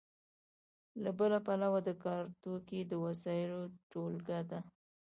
له 1.03 1.11
بله 1.19 1.37
پلوه 1.45 1.79
د 1.87 1.89
کار 2.03 2.23
توکي 2.41 2.81
د 2.87 2.93
وسایلو 3.05 3.61
ټولګه 3.91 4.39
ده. 4.49 4.59